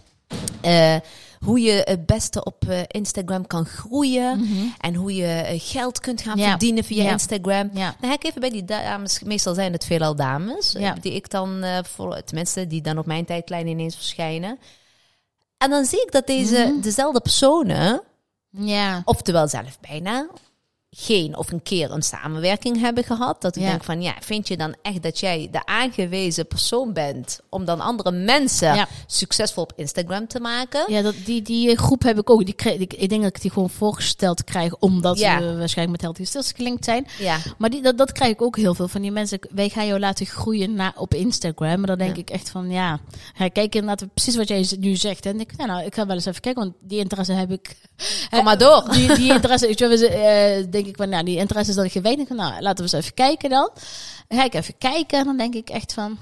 [0.61, 0.95] eh,
[1.39, 4.47] hoe je het beste op eh, Instagram kan groeien.
[4.79, 6.49] En hoe je eh, geld kunt gaan Ja.
[6.49, 7.11] verdienen via Ja.
[7.11, 7.69] Instagram.
[7.73, 7.95] Ja.
[7.99, 11.63] Dan ga ik even bij die dames, meestal zijn het veelal dames, die ik dan,
[11.95, 14.59] voor, tenminste, die dan op mijn tijdlijn ineens verschijnen.
[15.57, 16.81] En dan zie ik dat deze, Mhm.
[16.81, 18.01] dezelfde personen,
[18.49, 19.01] Ja.
[19.05, 20.27] oftewel zelf bijna,
[20.97, 23.41] geen of een keer een samenwerking hebben gehad.
[23.41, 23.69] Dat ik Ja.
[23.69, 27.79] denk van, ja, vind je dan echt dat jij de aangewezen persoon bent om dan
[27.79, 28.87] andere mensen Ja.
[29.07, 30.83] succesvol op Instagram te maken?
[30.87, 32.45] Ja, dat, die, die groep heb ik ook.
[32.45, 35.39] Die kreeg, ik, ik denk dat ik die gewoon voorgesteld krijg, omdat Ja.
[35.39, 37.07] ze waarschijnlijk met Healthy Stills gelinkt zijn.
[37.19, 37.37] Ja.
[37.57, 39.39] Maar die, dat, dat krijg ik ook heel veel van die mensen.
[39.51, 41.77] Wij gaan jou laten groeien op Instagram.
[41.77, 42.99] Maar dan denk ik echt van, ja,
[43.39, 45.25] ik kijken inderdaad precies wat jij nu zegt.
[45.25, 47.75] En ik nou, nou, ik ga wel eens even kijken, want die interesse heb ik.
[48.29, 48.87] Kom maar door.
[48.91, 51.91] Die, die interesse, wel, we, eh, denk ik van, nou, die interesse is dat ik
[51.91, 52.35] geweten.
[52.35, 53.69] Nou, laten we eens even kijken dan.
[54.27, 56.17] Dan ga ik even kijken en dan denk ik echt van,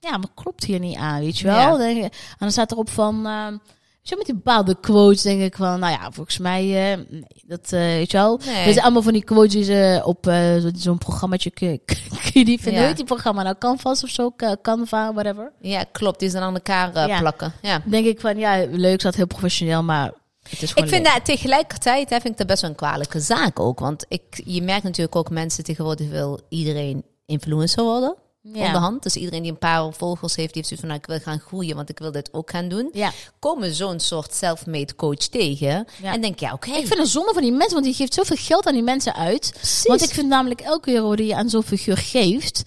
[0.00, 1.58] ja, maar klopt hier niet aan, weet je wel?
[1.58, 1.68] Ja.
[1.70, 5.22] Dan denk ik- en dan staat erop van, eh, weet je, met die bepaalde quotes
[5.22, 6.60] denk ik van, nou ja, volgens mij,
[6.92, 8.40] eh, nee, dat, eh, weet je wel.
[8.46, 8.72] Nee.
[8.72, 11.50] Zijn allemaal van die quotes die ze op zo- zo'n programmaatje
[12.32, 12.82] die vinden.
[12.82, 12.92] Ja.
[12.92, 13.56] Die programma nou?
[13.58, 14.30] Canvas of zo?
[14.36, 15.52] Ca- Canva, whatever.
[15.60, 16.20] Ja, klopt.
[16.20, 17.18] Die zijn aan elkaar Ja.
[17.20, 17.52] plakken.
[17.62, 17.78] Ja.
[17.78, 20.12] Dan denk ik van, ja, leuk, staat heel professioneel, maar
[20.50, 23.20] het is gewoon Ik vind dat tegelijkertijd hè, vind ik dat best wel een kwalijke
[23.20, 23.78] zaak ook.
[23.78, 28.16] Want ik, je merkt natuurlijk ook mensen tegenwoordig wil iedereen influencer worden.
[28.52, 28.66] Ja.
[28.66, 29.02] Onderhand.
[29.02, 31.46] Dus iedereen die een paar volgers heeft, die heeft zoiets van nou, ik wil gaan
[31.46, 32.88] groeien, want ik wil dit ook gaan doen.
[32.92, 33.12] Ja.
[33.38, 35.86] Komen zo'n soort self-made coach tegen.
[36.02, 36.12] Ja.
[36.12, 36.70] En denk ja, oké.
[36.70, 39.14] Ik vind het zonde van die mensen, want die geeft zoveel geld aan die mensen
[39.14, 39.50] uit.
[39.54, 39.86] Precies.
[39.86, 42.62] Want ik vind namelijk elke euro die je aan zo'n figuur geeft,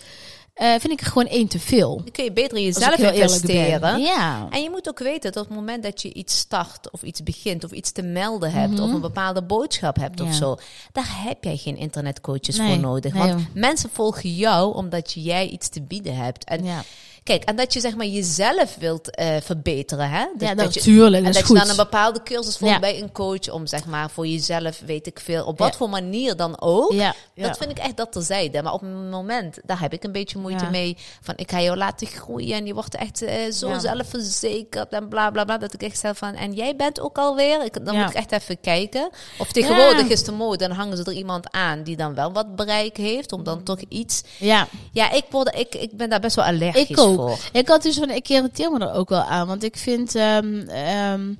[0.57, 1.95] eh, vind ik er gewoon één te veel.
[1.95, 3.99] Dan kun je beter in jezelf investeren.
[3.99, 4.47] Ja.
[4.49, 7.23] En je moet ook weten dat op het moment dat je iets start of iets
[7.23, 10.35] begint of iets te melden hebt of een bepaalde boodschap hebt of Mhm.
[10.35, 10.57] Zo,
[10.91, 13.13] daar heb jij geen internetcoaches Nee, voor nodig.
[13.13, 16.43] nee, Want mensen volgen jou omdat jij iets te bieden hebt.
[16.43, 16.83] En Ja.
[17.27, 20.25] Kijk, en dat je zeg maar jezelf wilt eh, verbeteren, hè?
[20.37, 21.25] Dus ja, dat je, natuurlijk.
[21.25, 22.79] en Dat je dan een bepaalde cursus volgt Ja.
[22.79, 25.77] bij een coach om zeg maar voor jezelf, weet ik veel, op wat Ja.
[25.77, 26.91] voor manier dan ook.
[26.93, 27.47] Ja, ja.
[27.47, 28.61] Dat vind ik echt dat terzijde.
[28.61, 30.69] Maar op een moment, daar heb ik een beetje moeite Ja.
[30.69, 30.97] mee.
[31.21, 33.79] Van ik ga jou laten groeien en je wordt echt eh, zo Ja.
[33.79, 35.57] zelfverzekerd en bla bla bla.
[35.57, 37.63] Dat ik echt zelf van, en jij bent ook alweer.
[37.65, 37.99] Ik, dan Ja.
[38.01, 39.09] moet ik echt even kijken.
[39.39, 40.09] Of tegenwoordig Ja.
[40.11, 43.31] is de mode, dan hangen ze er iemand aan die dan wel wat bereik heeft.
[43.31, 44.23] Om dan toch iets.
[44.39, 47.16] Ja, Ja, ik, word, ik, ik ben daar best wel allergisch ik ook.
[47.51, 50.67] Ik had dus van, ik irriteer me er ook wel aan, want ik vind, ehm,
[50.67, 51.33] ehm,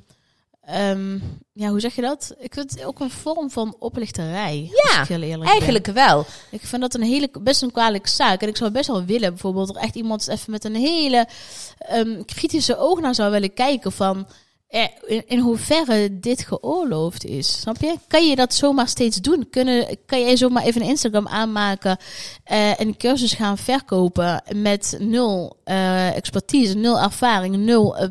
[0.62, 1.20] ehm,
[1.54, 2.36] ja, hoe zeg je dat?
[2.40, 4.72] Ik vind het ook een vorm van oplichterij.
[4.72, 5.42] Ja, ben.
[5.42, 6.26] Eigenlijk wel.
[6.52, 8.42] Ik vind dat een hele, best een kwalijke zaak.
[8.42, 11.28] En ik zou best wel willen, bijvoorbeeld, er echt iemand even met een hele
[12.26, 14.28] kritische oog naar zou willen kijken van.
[14.68, 17.60] Eh, In, in hoeverre dit geoorloofd is.
[17.60, 17.96] Snap je?
[18.08, 19.48] Kan je dat zomaar steeds doen?
[19.50, 21.98] Kunnen, kan jij zomaar even een Instagram aanmaken
[22.44, 28.08] en een cursus gaan verkopen met nul eh, expertise, nul ervaring, nul eh,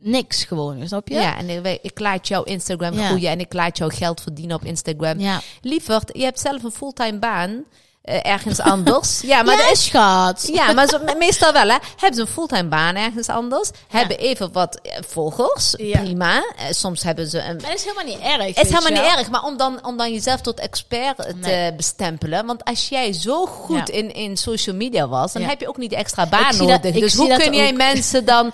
[0.00, 1.14] niks gewoon, snap je?
[1.14, 3.06] Ja, en ik, ik laat jouw Instagram Ja.
[3.06, 5.18] groeien en ik laat jou geld verdienen op Instagram.
[5.20, 5.40] Ja.
[5.60, 7.64] Lieverd, je hebt zelf een fulltime baan.
[8.02, 9.20] Eh, ergens anders.
[9.32, 10.48] Ja, maar ja, dat is schat.
[10.52, 11.76] ja, maar zo, meestal wel, hè.
[11.96, 13.70] Hebben ze een fulltime baan ergens anders.
[13.88, 15.74] Hebben even wat eh, volgers.
[15.76, 15.98] Ja.
[16.00, 16.34] Prima.
[16.56, 17.56] Eh, soms hebben ze een...
[17.56, 18.46] Maar dat is helemaal niet erg.
[18.56, 22.46] Het is helemaal niet erg, maar om dan, om dan jezelf tot expert te bestempelen.
[22.46, 25.90] Want als jij zo goed in, in social media was, dan heb je ook niet
[25.90, 26.92] de extra baan dat- nodig.
[26.94, 28.52] dus hoe kun jij mensen dan,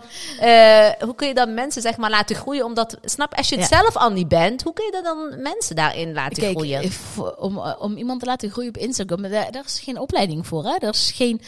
[1.07, 2.65] hoe kun je dan mensen zeg maar laten groeien?
[2.65, 6.13] Omdat, snap, als je het zelf al niet bent, hoe kun je dan mensen daarin
[6.13, 6.93] laten Kijk, groeien?
[6.93, 10.65] voor- om, om iemand te laten groeien op Instagram, daar, daar is geen opleiding voor.
[10.65, 10.77] Hè?
[10.79, 11.41] Er is geen,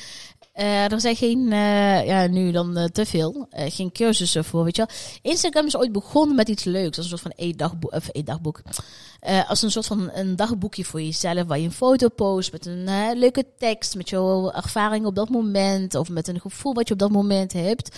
[0.61, 4.77] eh, er zijn geen, eh, ja, nu dan eh, te veel, geen cursussen voor, weet
[4.77, 4.97] je wel.
[5.33, 8.63] Instagram is ooit begonnen met iets leuks, als een soort van e-dagboek, of e-dagboek.
[9.49, 12.89] Als een soort van een dagboekje voor jezelf, waar je een foto post met een
[13.15, 17.01] leuke tekst, met jouw ervaring op dat moment, of met een gevoel wat je op
[17.01, 17.97] dat moment hebt.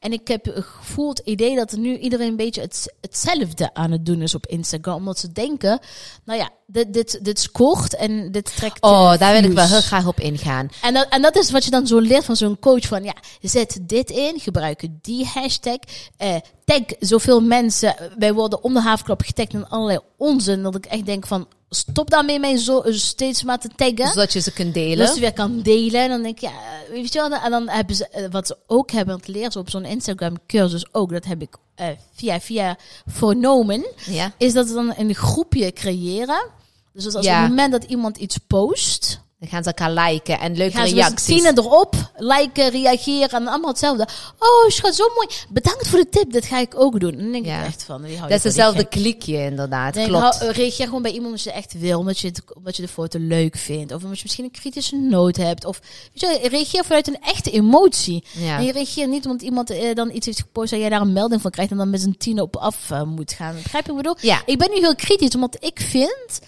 [0.00, 3.90] En ik heb het gevoel, het idee dat nu iedereen een beetje het, hetzelfde aan
[3.90, 4.94] het doen is op Instagram.
[4.94, 5.80] Omdat ze denken,
[6.24, 9.80] nou ja, dit, dit, dit scoort en dit trekt Oh, daar wil ik wel heel
[9.80, 10.68] graag op ingaan.
[10.82, 12.86] En dat, en dat is wat je dan zo leert van zo'n coach.
[12.86, 15.78] Van ja, zet dit in, gebruik die hashtag.
[16.16, 17.94] eh tag zoveel mensen.
[18.18, 20.62] Wij worden om de havenklap getagd in allerlei onzin.
[20.62, 24.06] Dat ik echt denk van, stop daarmee mij zo steeds maar te taggen.
[24.06, 25.06] Zodat je ze kunt delen.
[25.06, 26.00] Dat ze weer kan delen.
[26.02, 26.52] En dan denk ik, ja,
[26.90, 27.38] weet je wel.
[27.38, 30.94] En dan hebben ze, eh, wat ze ook hebben, leren ze op zo'n Instagram cursus
[30.94, 31.10] ook.
[31.12, 33.86] Dat heb ik eh, via, via vernomen.
[34.06, 34.32] ja.
[34.36, 36.46] Is dat ze dan een groepje creëren.
[36.92, 37.34] Dus als Ja.
[37.36, 40.86] op het moment dat iemand iets post, Dan gaan ze elkaar liken en leuke gaan
[40.86, 41.24] ze z'n reacties.
[41.26, 44.08] tienen erop, liken, reageren en allemaal hetzelfde.
[44.38, 45.26] Oh, schat, zo mooi.
[45.48, 47.12] Bedankt voor de tip, dat ga ik ook doen.
[47.12, 47.60] En dan denk Ja.
[47.60, 48.90] ik echt van, wie Dat is gek?
[48.90, 50.38] klikje inderdaad, Denk, klopt.
[50.38, 52.88] hou- reageer gewoon bij iemand als je echt wil, omdat je, het, omdat je de
[52.88, 53.92] foto leuk vindt.
[53.94, 55.64] Of omdat je misschien een kritische noot hebt.
[55.64, 55.80] Of
[56.12, 58.24] weet je, reageer vanuit een echte emotie.
[58.32, 58.58] Ja.
[58.58, 61.12] En je reageert niet omdat iemand eh, dan iets heeft gepost en jij daar een
[61.12, 63.54] melding van krijgt en dan met zijn tien op af eh, moet gaan.
[63.62, 64.30] Begrijp je wat ik bedoel?
[64.30, 64.42] Ja.
[64.46, 66.40] Ik ben nu heel kritisch, omdat ik vind.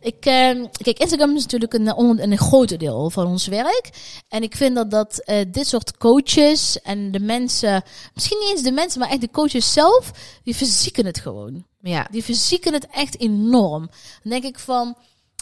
[0.00, 3.90] Ik, eh, kijk, Instagram is natuurlijk een, onder- een groot deel van ons werk.
[4.28, 7.82] En ik vind dat, dat eh, dit soort coaches en de mensen,
[8.14, 10.10] misschien niet eens de mensen, maar echt de coaches zelf,
[10.44, 11.64] die verzieken het gewoon.
[11.82, 12.06] ja.
[12.10, 13.90] Die verzieken het echt enorm.
[14.22, 14.96] Dan denk ik van,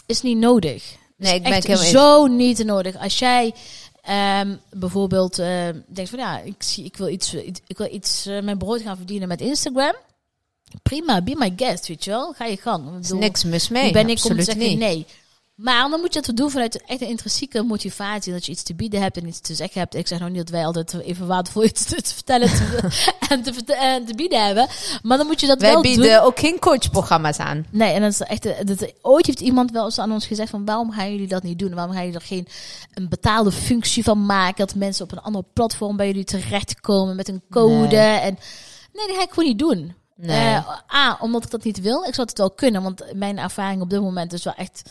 [0.05, 0.83] is niet nodig.
[1.17, 2.97] Nee, ik ben zo niet nodig.
[2.97, 3.53] Als jij
[4.01, 8.25] ehm, bijvoorbeeld eh, denkt van ja, ik, zie, ik wil iets, eh, ik wil iets
[8.25, 9.93] eh, mijn brood gaan verdienen met Instagram.
[10.83, 12.33] Prima, be my guest, weet je wel.
[12.33, 12.87] Ga je gang.
[12.87, 13.91] Ik is bedoel, niks mis mee.
[13.91, 14.79] ben ik om te zeggen niet.
[14.79, 15.05] nee.
[15.55, 18.33] Maar dan moet je het doen vanuit echt een intrinsieke motivatie.
[18.33, 19.95] Dat je iets te bieden hebt en iets te zeggen hebt.
[19.95, 22.89] Ik zeg nou niet dat wij altijd even waardevol iets te, te vertellen te-
[23.29, 24.67] en te, verte- en te bieden hebben.
[25.01, 26.19] Maar dan moet je dat Wij wel bieden doen.
[26.19, 27.65] ook geen coachprogramma's aan.
[27.71, 28.67] Nee, en dat is echt.
[28.67, 31.59] Dat, ooit heeft iemand wel eens aan ons gezegd: van waarom gaan jullie dat niet
[31.59, 31.73] doen?
[31.73, 32.47] Waarom gaan jullie er geen
[32.93, 34.65] een betaalde functie van maken?
[34.65, 37.95] Dat mensen op een ander platform bij jullie terechtkomen met een code.
[37.95, 38.19] Nee.
[38.19, 38.37] En
[38.93, 39.93] nee, dat ga ik gewoon niet doen.
[40.21, 40.55] Nee.
[40.55, 42.03] Eh, A, omdat ik dat niet wil.
[42.03, 44.81] Ik zou het wel kunnen, want mijn ervaring op dit moment is wel echt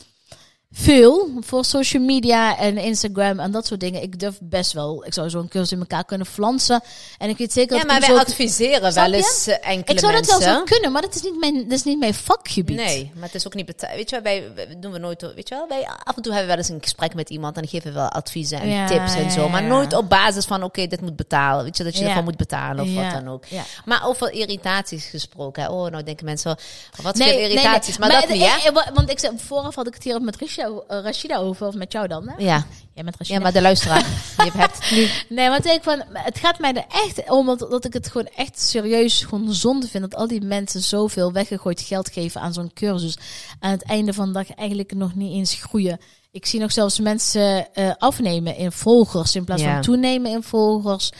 [0.73, 4.03] veel voor social media en Instagram en dat soort dingen.
[4.03, 5.05] Ik durf best wel.
[5.07, 6.81] Ik zou zo'n cursus in elkaar kunnen flansen.
[7.19, 9.99] En ik weet zeker Ja, dat maar ik wij adviseren wel eens eh, enkele Ik
[9.99, 10.49] zou dat mensen.
[10.49, 12.77] wel zo kunnen, maar dat is niet mijn, dat is niet mijn vakgebied.
[12.77, 13.95] Nee, maar het is ook niet betaald.
[13.95, 16.33] Weet je wel, wij, wij doen we nooit, weet je wel, wij af en toe
[16.33, 18.87] hebben we wel eens een gesprek met iemand en geven we wel adviezen en Ja,
[18.87, 19.49] tips en ja, zo.
[19.49, 19.69] Maar ja.
[19.69, 21.65] nooit op basis van, oké, dit moet betalen.
[21.65, 22.09] Weet je, dat je Ja.
[22.09, 23.45] ervan moet betalen of Ja, wat dan ook.
[23.45, 23.63] ja.
[23.85, 25.63] Maar over irritaties gesproken.
[25.63, 25.69] hè.
[25.69, 26.57] Oh, nou denken mensen,
[27.03, 27.99] wat Nee, veel irritaties.
[27.99, 28.09] nee.
[28.11, 28.73] Maar, dat niet, hè?
[28.73, 31.75] wa- Want ik zei, vooraf had ik het hier met Rashida, eh, Rashida over, of
[31.75, 32.45] met jou dan, hè?
[32.45, 32.67] Ja.
[32.95, 33.37] Jij met Rashida.
[33.39, 34.01] ja, maar de luisteraar,
[34.45, 35.09] je hebt nu.
[35.37, 38.29] Nee, maar ik van, het gaat mij er echt om dat, dat ik het gewoon
[38.37, 42.71] echt serieus gewoon zonde vind dat al die mensen zoveel weggegooid geld geven aan zo'n
[42.75, 43.17] cursus.
[43.61, 46.01] Aan het einde van de dag eigenlijk nog niet eens groeien.
[46.31, 49.73] Ik zie nog zelfs mensen eh, afnemen in volgers in plaats Ja.
[49.73, 51.11] van toenemen in volgers.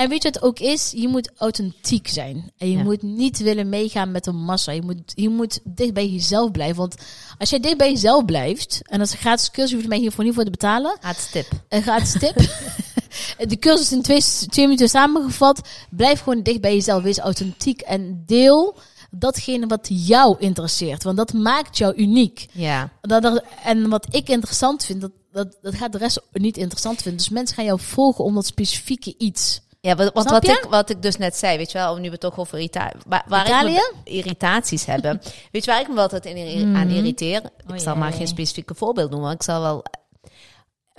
[0.00, 0.90] En weet je wat het ook is?
[0.96, 2.52] Je moet authentiek zijn.
[2.58, 2.82] En je Ja.
[2.82, 4.72] moet niet willen meegaan met de massa.
[4.72, 6.76] Je moet, je moet dicht bij jezelf blijven.
[6.76, 6.94] Want
[7.38, 9.98] als jij dicht bij jezelf blijft, en dat is een gratis cursus, je hoeft mij
[9.98, 10.96] hiervoor niet voor te betalen.
[11.00, 11.46] Haatstip.
[11.68, 12.34] Een gratis tip.
[13.48, 15.68] De cursus in twee, twee minuten samengevat.
[15.90, 17.02] Blijf gewoon dicht bij jezelf.
[17.02, 18.76] Wees authentiek en deel
[19.10, 21.02] datgene wat jou interesseert.
[21.02, 22.46] Want dat maakt jou uniek.
[22.52, 22.92] Ja.
[23.00, 27.02] Dat er, en wat ik interessant vind, dat, dat, dat gaat de rest niet interessant
[27.02, 27.20] vinden.
[27.20, 29.60] Dus mensen gaan jou volgen om dat specifieke iets.
[29.82, 30.52] Ja, want, Snap wat, je?
[30.52, 33.24] ik, wat ik dus net zei, weet je wel, nu we toch over irrita waar,
[33.28, 33.72] waar ik Italië?
[33.72, 35.20] me irritaties hebben.
[35.52, 37.36] Weet je waar ik me altijd in, irri- aan irriteer?
[37.36, 39.82] Ik Oh, zal ja, maar geen specifieke voorbeeld noemen, maar ik zal wel...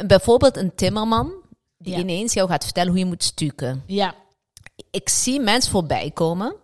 [0.05, 1.31] Bijvoorbeeld een timmerman
[1.77, 1.99] die Ja.
[1.99, 3.83] ineens jou gaat vertellen hoe je moet stukken.
[3.87, 4.13] Ja.
[4.91, 6.55] Ik zie mensen voorbij komen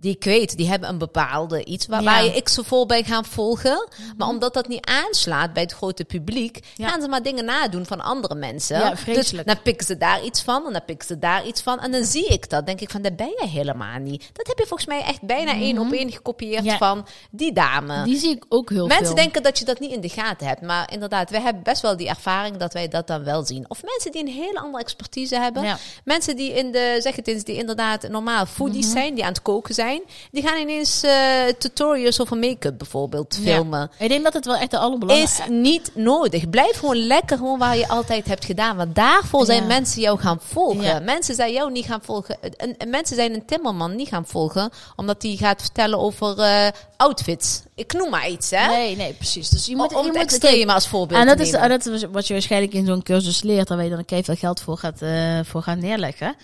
[0.00, 2.10] die ik weet, die hebben een bepaalde iets waar, Ja.
[2.22, 3.88] waar ik ze vol bij gaan volgen.
[4.16, 6.88] Maar omdat dat niet aanslaat bij het grote publiek, Ja.
[6.88, 8.78] gaan ze maar dingen nadoen van andere mensen.
[8.78, 11.80] Ja, dus dan pikken ze daar iets van en dan pikken ze daar iets van.
[11.80, 12.66] En dan zie ik dat.
[12.66, 14.30] Denk ik van, dat ben je helemaal niet.
[14.32, 18.02] Dat heb je volgens mij echt bijna één op één gekopieerd van die dame.
[18.04, 19.14] Die zie ik ook heel Mensen veel.
[19.14, 20.60] denken dat je dat niet in de gaten hebt.
[20.62, 23.64] Maar inderdaad, wij hebben best wel die ervaring dat wij dat dan wel zien.
[23.68, 25.76] Of mensen die een hele andere expertise hebben.
[26.04, 28.96] Mensen die in de, zeg het eens, die inderdaad normaal foodies Mhm.
[28.96, 29.86] zijn, die aan het koken zijn.
[30.30, 31.12] Die gaan ineens eh,
[31.58, 33.54] tutorials over make-up bijvoorbeeld Ja.
[33.54, 33.90] filmen.
[33.98, 36.50] Ik denk dat het wel echt de allerbelangrijkste Is niet nodig.
[36.50, 38.76] Blijf gewoon lekker gewoon waar je altijd hebt gedaan.
[38.76, 39.66] Want daarvoor zijn Ja.
[39.66, 40.82] mensen jou gaan volgen.
[40.82, 40.98] Ja.
[41.00, 42.36] Mensen zijn jou niet gaan volgen.
[42.56, 44.70] En, en mensen zijn een timmerman niet gaan volgen.
[44.96, 47.62] Omdat die gaat vertellen over eh, outfits.
[47.74, 48.66] Ik noem maar iets, hè?
[48.66, 49.48] Nee, nee, precies.
[49.48, 51.60] Dus je moet, om je moet extreme als voorbeeld En dat is, nemen.
[51.60, 54.48] en dat is wat je waarschijnlijk in zo'n cursus leert, waar je dan keihard veel
[54.48, 56.36] geld voor gaat, eh, voor gaan neerleggen.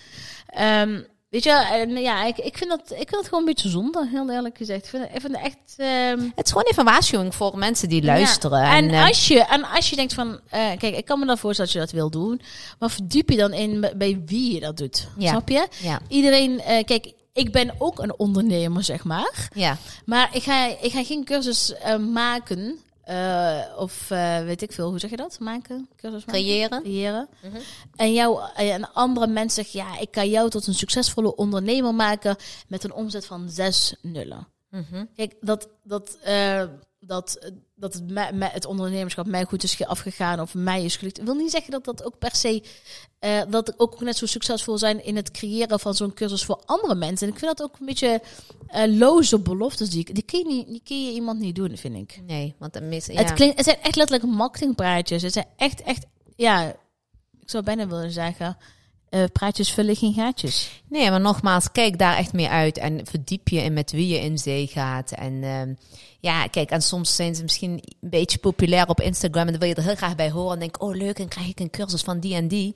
[0.47, 1.01] Ehm,
[1.35, 4.07] weet je, en ja, ik, ik, vind dat, ik vind dat gewoon een beetje zonde,
[4.11, 4.83] heel eerlijk gezegd.
[4.83, 5.57] Ik vind, ik vind het echt...
[5.77, 8.59] ehm, Het is gewoon even een waarschuwing voor mensen die luisteren.
[8.59, 8.75] Ja.
[8.75, 11.37] En, eh, als je, en als je denkt van, eh, kijk, ik kan me dan
[11.37, 12.41] voorstellen dat je dat wil doen,
[12.79, 15.07] maar verdiep je dan in bij- wie je dat doet.
[15.17, 15.29] Ja.
[15.29, 15.67] Snap je?
[15.81, 19.49] ja, Iedereen, eh, kijk, ik ben ook een ondernemer, zeg maar.
[19.53, 21.73] ja, Maar ik ga, ik ga geen cursus
[22.11, 22.79] maken.
[23.05, 25.39] Eh, of eh, weet ik veel, hoe zeg je dat?
[25.39, 25.89] Maken?
[25.95, 26.41] Cursus maken?
[26.41, 26.81] creëren.
[26.81, 27.29] Creëren.
[27.43, 27.57] Mhm.
[27.95, 31.95] En, jou, eh, en andere mensen zeggen, ja, ik kan jou tot een succesvolle ondernemer
[31.95, 32.35] maken
[32.67, 34.47] met een omzet van zes nullen.
[34.69, 35.05] Mhm.
[35.15, 36.17] Kijk, dat, dat,
[36.99, 40.95] dat, dat het, me- me- het ondernemerschap mij goed is ge- afgegaan of mij is
[40.95, 42.63] gelukt, wil niet zeggen dat dat ook per se,
[43.19, 46.61] eh, dat ik ook net zo succesvol zijn in het creëren van zo'n cursus voor
[46.65, 47.27] andere mensen.
[47.27, 48.21] En ik vind dat ook een beetje
[48.67, 51.77] eh, loze beloftes die ik, die kun, je niet, die kun je iemand niet doen,
[51.77, 52.21] vind ik.
[52.27, 53.13] Nee, want de meeste...
[53.13, 53.19] Ja.
[53.19, 55.21] Het, klinkt, het zijn echt letterlijk marketingpraatjes.
[55.21, 56.67] Het zijn echt, echt, ja,
[57.39, 58.57] ik zou bijna willen zeggen,
[59.15, 60.81] eh, praatjes vullen geen gaatjes.
[60.89, 64.19] Nee, maar nogmaals, kijk daar echt mee uit en verdiep je in met wie je
[64.19, 65.11] in zee gaat.
[65.11, 65.73] En ehm,
[66.19, 69.69] ja, kijk, en soms zijn ze misschien een beetje populair op Instagram en dan wil
[69.69, 72.01] je er heel graag bij horen en denk, oh leuk, en krijg ik een cursus
[72.01, 72.75] van die en die.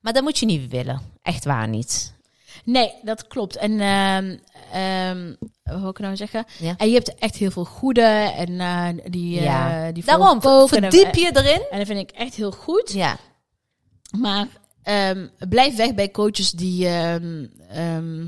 [0.00, 1.00] Maar dat moet je niet willen.
[1.22, 2.16] Echt waar niet.
[2.64, 3.56] Nee, dat klopt.
[3.56, 4.36] En ehm
[4.72, 6.44] ehm wat wil ik nou zeggen?
[6.58, 6.74] Ja.
[6.76, 8.02] En je hebt echt heel veel goede
[8.36, 9.92] en eh, die, eh Ja.
[9.92, 10.40] die Daarom.
[10.40, 11.62] En- verdiep je erin.
[11.70, 12.92] En dat vind ik echt heel goed.
[12.92, 13.16] Ja,
[14.18, 14.46] Maar
[14.88, 16.86] ehm, blijf weg bij coaches die.
[16.86, 18.26] ehm, ehm,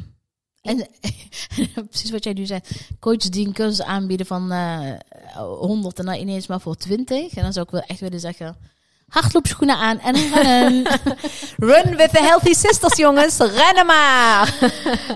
[0.63, 0.89] en,
[1.91, 2.61] precies wat jij nu zei.
[2.99, 4.95] Coaches die een cursus aanbieden van eh
[5.35, 7.35] 100 en dan ineens maar voor 20.
[7.35, 8.57] En dan zou ik wel echt willen zeggen.
[9.11, 10.87] Hardloopschoenen aan en rennen.
[11.71, 13.37] run with the healthy sisters, jongens.
[13.39, 14.55] Rennen maar.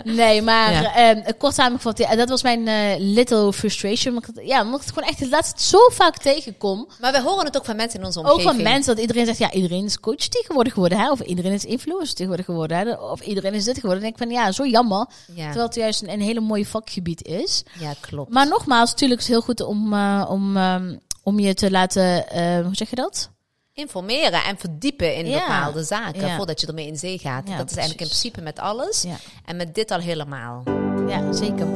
[0.04, 0.94] nee, maar Ja.
[0.94, 1.98] ehm, kort samengevat.
[1.98, 4.14] Ja, dat was mijn eh, little frustration.
[4.14, 6.88] Het- Ja, omdat ik het gewoon echt de laatste zo vaak tegenkom.
[7.00, 8.54] Maar we horen het ook van mensen in onze Ook omgeving.
[8.54, 11.10] van mensen dat iedereen zegt, ja, iedereen is coach tegenwoordig geworden, hè?
[11.10, 12.92] Of iedereen is influencer tegenwoordig geworden, hè?
[12.94, 14.02] Of iedereen is dit geworden.
[14.02, 15.06] Dan denk ik van, ja, zo jammer.
[15.34, 17.62] Ja, Terwijl het juist een, een hele mooie vakgebied is.
[17.78, 18.32] ja klopt.
[18.32, 22.28] Maar nogmaals, natuurlijk is het heel goed om, eh, om, ehm, om je te laten,
[22.30, 23.30] eh, hoe zeg je dat?
[23.76, 25.38] Informeren en verdiepen in Ja.
[25.38, 26.36] bepaalde zaken Ja.
[26.36, 27.48] voordat je ermee in zee gaat.
[27.48, 29.04] Ja, dat is eigenlijk in principe met alles.
[29.44, 30.62] En met dit al helemaal.
[31.08, 31.66] ja zeker.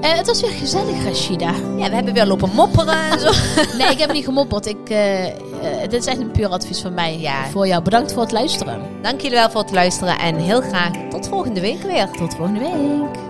[0.00, 1.50] Eh, het was weer gezellig, Rashida.
[1.76, 3.30] Ja, we hebben weer lopen mopperen en zo.
[3.78, 4.66] Nee, ik heb niet gemopperd.
[4.66, 5.34] Ik, eh, eh,
[5.80, 7.46] dit is echt een puur advies van mij Ja.
[7.46, 7.82] voor jou.
[7.82, 8.82] Bedankt voor het luisteren.
[9.02, 12.10] Dank jullie wel voor het luisteren en heel graag tot volgende week weer.
[12.10, 13.29] Tot volgende week.